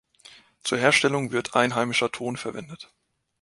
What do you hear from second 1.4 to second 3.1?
einheimischer Ton verwendet.